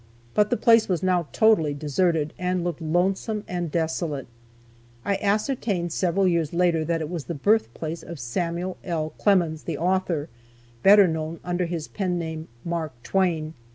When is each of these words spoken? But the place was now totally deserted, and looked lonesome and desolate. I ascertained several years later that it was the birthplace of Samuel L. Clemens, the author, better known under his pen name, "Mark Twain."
But 0.33 0.49
the 0.49 0.57
place 0.57 0.89
was 0.89 1.03
now 1.03 1.27
totally 1.31 1.75
deserted, 1.75 2.33
and 2.39 2.63
looked 2.63 2.81
lonesome 2.81 3.43
and 3.47 3.69
desolate. 3.71 4.25
I 5.05 5.17
ascertained 5.17 5.93
several 5.93 6.27
years 6.27 6.53
later 6.53 6.83
that 6.83 7.01
it 7.01 7.09
was 7.11 7.25
the 7.25 7.35
birthplace 7.35 8.01
of 8.01 8.19
Samuel 8.19 8.77
L. 8.83 9.11
Clemens, 9.19 9.61
the 9.65 9.77
author, 9.77 10.27
better 10.81 11.07
known 11.07 11.39
under 11.43 11.67
his 11.67 11.87
pen 11.87 12.17
name, 12.17 12.47
"Mark 12.65 12.93
Twain." 13.03 13.53